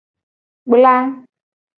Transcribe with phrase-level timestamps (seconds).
[0.69, 0.95] Kpla.